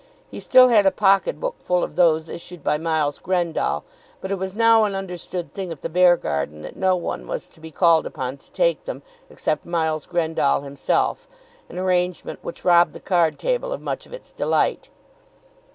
He 0.31 0.39
still 0.39 0.69
had 0.69 0.87
a 0.87 0.91
pocket 0.91 1.39
book 1.39 1.57
full 1.59 1.83
of 1.83 1.95
those 1.95 2.27
issued 2.27 2.63
by 2.63 2.79
Miles 2.79 3.19
Grendall; 3.19 3.83
but 4.19 4.31
it 4.31 4.39
was 4.39 4.55
now 4.55 4.83
an 4.85 4.95
understood 4.95 5.53
thing 5.53 5.71
at 5.71 5.83
the 5.83 5.89
Beargarden 5.89 6.63
that 6.63 6.75
no 6.75 6.95
one 6.95 7.27
was 7.27 7.47
to 7.49 7.59
be 7.59 7.69
called 7.69 8.07
upon 8.07 8.37
to 8.37 8.51
take 8.51 8.85
them 8.85 9.03
except 9.29 9.63
Miles 9.63 10.07
Grendall 10.07 10.61
himself; 10.63 11.27
an 11.69 11.77
arrangement 11.77 12.39
which 12.41 12.65
robbed 12.65 12.93
the 12.93 12.99
card 12.99 13.37
table 13.37 13.71
of 13.71 13.79
much 13.79 14.07
of 14.07 14.13
its 14.13 14.31
delight. 14.31 14.89